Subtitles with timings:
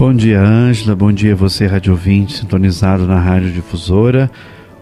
[0.00, 0.94] Bom dia, Ângela.
[0.94, 4.30] Bom dia, você, rádio ouvinte, sintonizado na Rádio Difusora.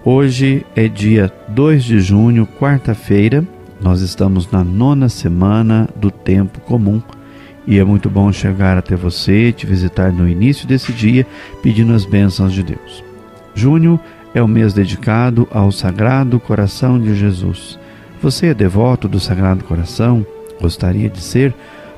[0.04, 3.42] Hoje é dia 2 de junho, quarta-feira.
[3.80, 7.00] Nós estamos na nona semana do tempo comum
[7.66, 11.26] e é muito bom chegar até você, te visitar no início desse dia,
[11.62, 13.02] pedindo as bênçãos de Deus.
[13.54, 13.98] Junho
[14.34, 17.78] é o mês dedicado ao Sagrado Coração de Jesus.
[18.20, 20.26] Você é devoto do Sagrado Coração?
[20.60, 21.54] Gostaria de ser?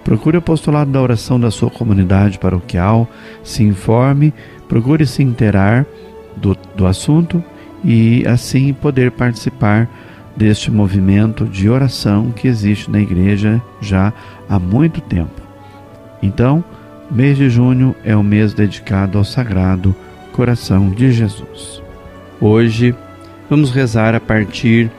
[0.09, 3.07] Procure o apostolado da oração da sua comunidade paroquial,
[3.45, 4.33] se informe,
[4.67, 5.85] procure se interar
[6.35, 7.45] do, do assunto
[7.85, 9.87] e assim poder participar
[10.35, 14.11] deste movimento de oração que existe na igreja já
[14.49, 15.43] há muito tempo.
[16.23, 16.65] Então,
[17.11, 19.95] mês de junho é o mês dedicado ao Sagrado
[20.33, 21.83] Coração de Jesus.
[22.41, 22.95] Hoje
[23.51, 24.91] vamos rezar a partir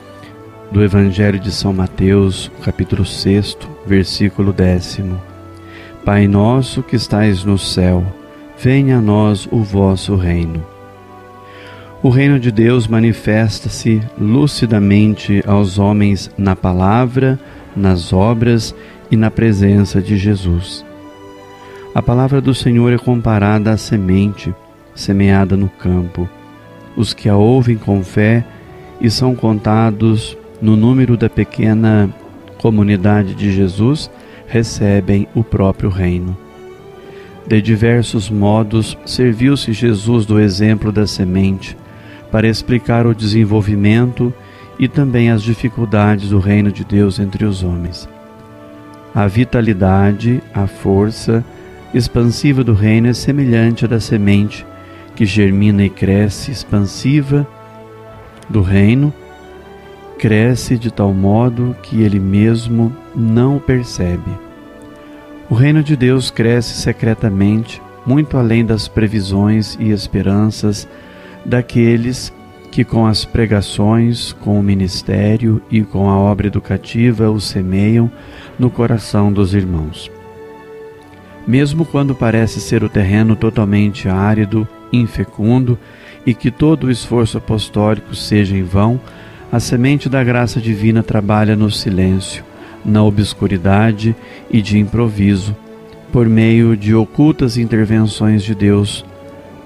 [0.72, 5.20] do Evangelho de São Mateus, capítulo 6, versículo décimo.
[6.06, 8.04] Pai nosso que estais no céu,
[8.58, 10.64] venha a nós o vosso reino.
[12.04, 17.40] O reino de Deus manifesta-se lucidamente aos homens na palavra,
[17.76, 18.76] nas obras
[19.12, 20.86] e na presença de Jesus.
[21.94, 24.54] A palavra do Senhor é comparada à semente
[24.94, 26.30] semeada no campo.
[26.96, 28.46] Os que a ouvem com fé
[29.02, 32.10] e são contados no número da pequena
[32.58, 34.10] comunidade de Jesus,
[34.48, 36.38] recebem o próprio reino.
[37.48, 41.76] De diversos modos, serviu-se Jesus do exemplo da semente
[42.32, 44.34] para explicar o desenvolvimento
[44.78, 48.08] e também as dificuldades do reino de Deus entre os homens.
[49.16, 51.44] A vitalidade, a força
[51.94, 54.66] expansiva do reino é semelhante à da semente
[55.16, 57.48] que germina e cresce expansiva
[58.48, 59.14] do reino
[60.20, 64.32] cresce de tal modo que ele mesmo não o percebe.
[65.50, 70.88] O reino de Deus cresce secretamente, muito além das previsões e esperanças
[71.46, 72.34] daqueles
[72.70, 78.12] que, com as pregações, com o ministério e com a obra educativa, o semeiam
[78.60, 80.12] no coração dos irmãos.
[81.48, 85.80] Mesmo quando parece ser o terreno totalmente árido, infecundo
[86.26, 89.00] e que todo o esforço apostólico seja em vão,
[89.52, 92.44] a semente da graça divina trabalha no silêncio,
[92.86, 94.16] na obscuridade
[94.50, 95.56] e de improviso,
[96.12, 99.06] por meio de ocultas intervenções de Deus,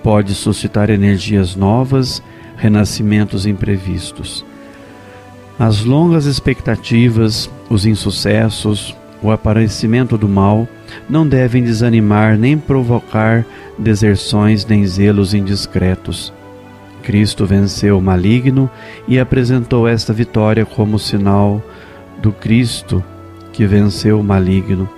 [0.01, 2.21] pode suscitar energias novas,
[2.57, 4.45] renascimentos imprevistos.
[5.57, 10.67] As longas expectativas, os insucessos, o aparecimento do mal
[11.09, 13.45] não devem desanimar nem provocar
[13.77, 16.33] deserções nem zelos indiscretos.
[17.03, 18.69] Cristo venceu o maligno
[19.07, 21.61] e apresentou esta vitória como sinal
[22.21, 23.03] do Cristo
[23.51, 24.89] que venceu o maligno,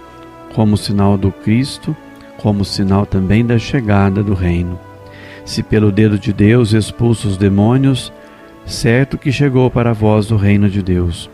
[0.53, 1.95] como sinal do Cristo,
[2.37, 4.79] como sinal também da chegada do reino.
[5.43, 8.13] Se pelo dedo de Deus expulsa os demônios,
[8.65, 11.29] certo que chegou para vós o reino de Deus.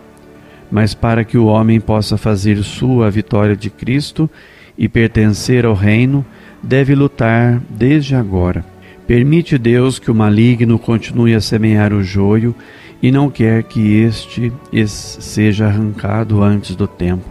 [0.71, 4.29] Mas para que o homem possa fazer sua a vitória de Cristo
[4.77, 6.25] e pertencer ao reino,
[6.63, 8.70] deve lutar desde agora
[9.11, 12.55] Permite Deus que o maligno continue a semear o joio
[13.03, 14.53] e não quer que este
[14.87, 17.29] seja arrancado antes do tempo,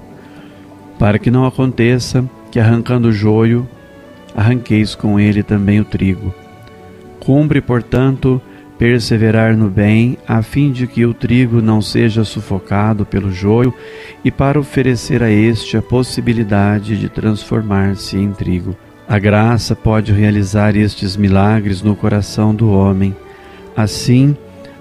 [0.98, 3.66] para que não aconteça que arrancando o joio,
[4.36, 6.34] arranqueis com ele também o trigo.
[7.18, 8.42] Cumpre, portanto,
[8.76, 13.72] perseverar no bem, a fim de que o trigo não seja sufocado pelo joio,
[14.22, 18.76] e para oferecer a este a possibilidade de transformar-se em trigo.
[19.10, 23.12] A graça pode realizar estes milagres no coração do homem.
[23.77, 24.36] Assim,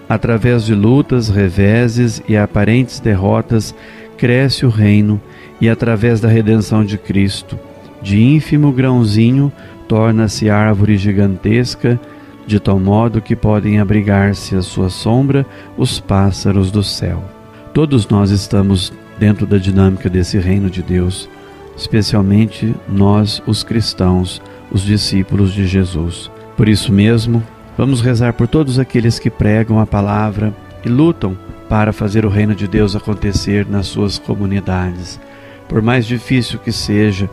[0.08, 3.74] através de lutas, reveses e aparentes derrotas,
[4.20, 5.20] cresce o reino
[5.60, 7.58] e, através da redenção de Cristo,
[8.04, 9.52] de ínfimo grãozinho,
[9.88, 12.00] torna-se árvore gigantesca,
[12.46, 15.44] de tal modo que podem abrigar-se à sua sombra
[15.76, 17.24] os pássaros do céu.
[17.74, 21.28] Todos nós estamos dentro da dinâmica desse reino de Deus
[21.80, 26.30] especialmente nós, os cristãos, os discípulos de Jesus.
[26.58, 27.42] Por isso mesmo,
[27.78, 30.54] vamos rezar por todos aqueles que pregam a palavra
[30.84, 31.38] e lutam
[31.70, 35.20] para fazer o reino de Deus acontecer nas suas comunidades.
[35.70, 37.30] Por mais difícil que seja,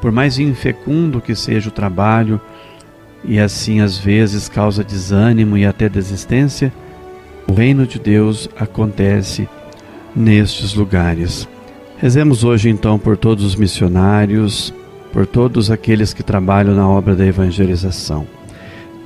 [0.00, 2.40] por mais infecundo que seja o trabalho,
[3.22, 6.72] e assim às vezes causa desânimo e até desistência,
[7.46, 9.48] o reino de Deus acontece
[10.16, 11.48] nestes lugares.
[12.04, 14.74] Rezemos hoje então por todos os missionários,
[15.10, 18.26] por todos aqueles que trabalham na obra da evangelização.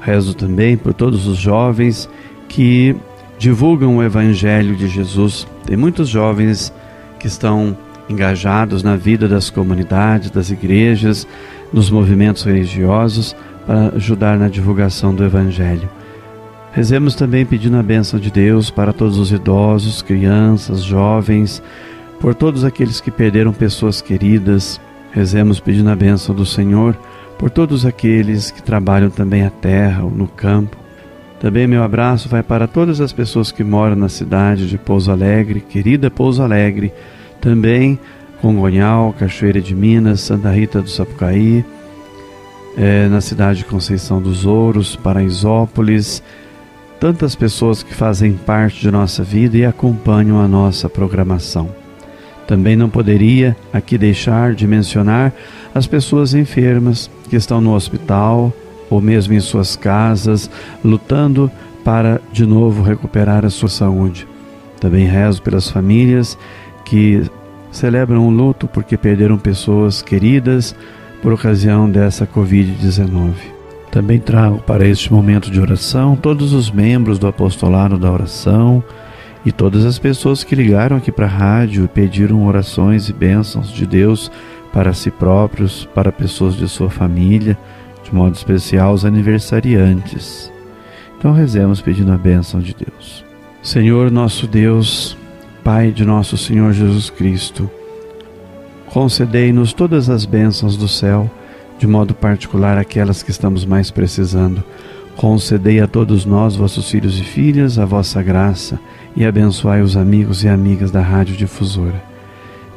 [0.01, 2.11] Rezo também por todos os jovens
[2.49, 2.97] que
[3.39, 5.47] divulgam o Evangelho de Jesus.
[5.65, 6.75] Tem muitos jovens
[7.21, 7.79] que estão
[8.09, 11.25] engajados na vida das comunidades, das igrejas,
[11.73, 15.89] nos movimentos religiosos para ajudar na divulgação do Evangelho.
[16.73, 21.63] Rezemos também pedindo a bênção de Deus para todos os idosos, crianças, jovens,
[22.21, 24.81] por todos aqueles que perderam pessoas queridas.
[25.13, 26.97] Rezemos pedindo a bênção do Senhor
[27.39, 30.77] por todos aqueles que trabalham também a terra ou no campo.
[31.41, 35.61] Também meu abraço vai para todas as pessoas que moram na cidade de Pouso Alegre,
[35.61, 36.93] querida Pouso Alegre,
[37.41, 37.99] também
[38.43, 41.65] Congonhal, Cachoeira de Minas, Santa Rita do Sapucaí,
[42.77, 46.23] é, na cidade de Conceição dos Ouros, Paraisópolis,
[46.99, 51.88] tantas pessoas que fazem parte de nossa vida e acompanham a nossa programação.
[52.49, 55.35] Também não poderia aqui deixar de mencionar
[55.75, 58.51] as pessoas enfermas que estão no hospital
[58.89, 60.51] ou mesmo em suas casas,
[60.83, 61.51] lutando
[61.85, 64.27] para de novo recuperar a sua saúde.
[64.81, 66.39] Também rezo pelas famílias
[66.87, 67.23] que
[67.71, 70.75] celebram o luto porque perderam pessoas queridas
[71.21, 73.35] por ocasião dessa Covid-19.
[73.91, 78.83] Também trago para este momento de oração todos os membros do apostolado da oração
[79.45, 83.71] e todas as pessoas que ligaram aqui para a rádio e pediram orações e bênçãos
[83.71, 84.31] de Deus
[84.73, 87.57] para si próprios, para pessoas de sua família,
[88.03, 90.53] de modo especial os aniversariantes.
[91.19, 93.25] Então rezemos pedindo a bênção de Deus.
[93.63, 95.17] Senhor nosso Deus,
[95.65, 97.71] Pai de nosso Senhor Jesus Cristo,
[98.87, 101.31] concedei-nos todas as bênçãos do céu,
[101.79, 104.65] de modo particular aquelas que estamos mais precisando.
[105.19, 108.79] Concedei a todos nós, vossos filhos e filhas, a vossa graça
[109.17, 112.01] e abençoai os amigos e amigas da Rádio Difusora.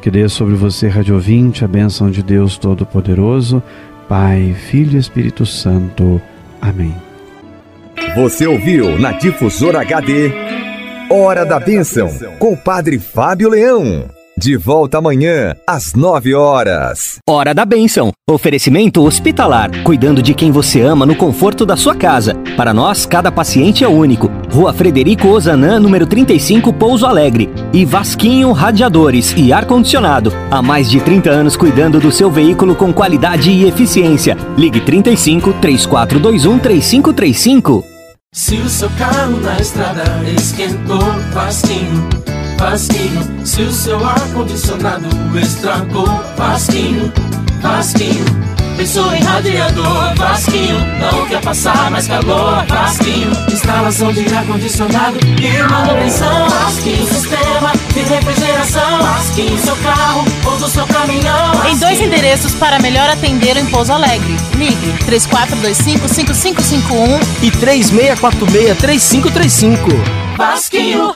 [0.01, 3.61] Que dê sobre você, Rádio Ouvinte, a bênção de Deus Todo-Poderoso,
[4.09, 6.19] Pai, Filho e Espírito Santo.
[6.59, 6.95] Amém.
[8.15, 10.31] Você ouviu na Difusora HD
[11.11, 12.09] Hora da Bênção
[12.39, 14.09] com o Padre Fábio Leão.
[14.41, 17.19] De volta amanhã, às nove horas.
[17.29, 18.11] Hora da Bênção.
[18.27, 19.69] Oferecimento hospitalar.
[19.83, 22.33] Cuidando de quem você ama no conforto da sua casa.
[22.57, 24.31] Para nós, cada paciente é único.
[24.51, 27.51] Rua Frederico Ozanam, número 35, Pouso Alegre.
[27.71, 30.33] E Vasquinho Radiadores e Ar-Condicionado.
[30.49, 34.35] Há mais de 30 anos cuidando do seu veículo com qualidade e eficiência.
[34.57, 37.85] Ligue 35 3421 3535.
[38.33, 40.01] Se o seu carro na estrada
[40.35, 42.09] esquentou, Vasquinho
[42.61, 46.05] Vasquinho, se o seu ar-condicionado estragou,
[46.37, 47.11] Vasquinho,
[47.59, 48.23] Vasquinho.
[48.77, 53.31] Pensou em radiador, Vasquinho, não quer passar mais calor, Vasquinho.
[53.51, 57.07] Instalação de ar-condicionado e manutenção, Vasquinho.
[57.07, 59.57] Sistema de refrigeração, Vasquinho.
[59.57, 64.37] Seu carro ou do seu caminhão, Em dois endereços para melhor atender em Pouso Alegre.
[64.55, 69.79] Ligue 3425-5551 e 3646-3535.
[70.37, 71.15] Vasquinho.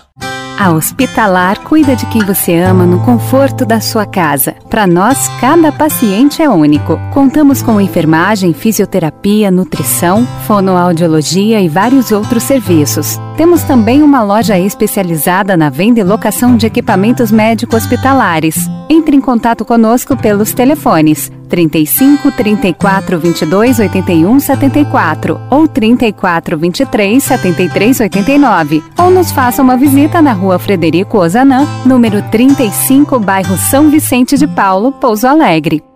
[0.58, 4.56] A Hospitalar cuida de quem você ama no conforto da sua casa.
[4.70, 6.98] Para nós, cada paciente é único.
[7.14, 13.20] Contamos com enfermagem, fisioterapia, nutrição, fonoaudiologia e vários outros serviços.
[13.38, 18.56] Temos também uma loja especializada na venda e locação de equipamentos médico-hospitalares.
[18.90, 28.00] Entre em contato conosco pelos telefones 35 34 22 81 74 ou 34 23 73
[28.00, 34.38] 89 ou nos faça uma visita na rua Frederico Ozanam, número 35, bairro São Vicente
[34.38, 35.95] de Paulo, Pouso Alegre.